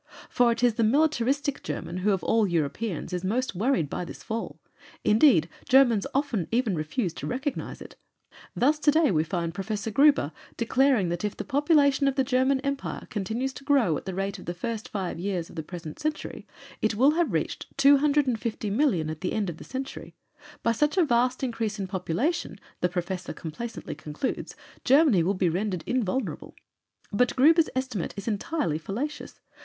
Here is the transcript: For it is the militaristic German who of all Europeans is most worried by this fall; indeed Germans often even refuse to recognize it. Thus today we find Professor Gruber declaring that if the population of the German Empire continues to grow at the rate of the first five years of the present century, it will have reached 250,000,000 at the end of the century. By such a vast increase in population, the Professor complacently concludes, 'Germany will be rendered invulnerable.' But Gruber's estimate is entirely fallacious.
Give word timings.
For 0.31 0.51
it 0.51 0.63
is 0.63 0.73
the 0.73 0.83
militaristic 0.83 1.61
German 1.61 1.97
who 1.97 2.09
of 2.09 2.23
all 2.23 2.47
Europeans 2.47 3.13
is 3.13 3.23
most 3.23 3.53
worried 3.55 3.87
by 3.87 4.03
this 4.03 4.23
fall; 4.23 4.59
indeed 5.03 5.47
Germans 5.69 6.07
often 6.15 6.47
even 6.51 6.73
refuse 6.73 7.13
to 7.13 7.27
recognize 7.27 7.83
it. 7.83 7.95
Thus 8.55 8.79
today 8.79 9.11
we 9.11 9.23
find 9.23 9.53
Professor 9.53 9.91
Gruber 9.91 10.31
declaring 10.57 11.09
that 11.09 11.23
if 11.23 11.37
the 11.37 11.43
population 11.43 12.07
of 12.07 12.15
the 12.15 12.23
German 12.23 12.59
Empire 12.61 13.05
continues 13.11 13.53
to 13.53 13.63
grow 13.63 13.95
at 13.95 14.05
the 14.05 14.15
rate 14.15 14.39
of 14.39 14.45
the 14.45 14.55
first 14.55 14.89
five 14.89 15.19
years 15.19 15.51
of 15.51 15.55
the 15.55 15.61
present 15.61 15.99
century, 15.99 16.47
it 16.81 16.95
will 16.95 17.11
have 17.11 17.31
reached 17.31 17.67
250,000,000 17.77 19.11
at 19.11 19.21
the 19.21 19.33
end 19.33 19.51
of 19.51 19.57
the 19.57 19.63
century. 19.63 20.15
By 20.63 20.71
such 20.71 20.97
a 20.97 21.05
vast 21.05 21.43
increase 21.43 21.77
in 21.77 21.85
population, 21.85 22.59
the 22.79 22.89
Professor 22.89 23.33
complacently 23.33 23.93
concludes, 23.93 24.55
'Germany 24.83 25.21
will 25.21 25.35
be 25.35 25.47
rendered 25.47 25.83
invulnerable.' 25.85 26.55
But 27.13 27.35
Gruber's 27.35 27.69
estimate 27.75 28.15
is 28.17 28.27
entirely 28.27 28.79
fallacious. 28.79 29.39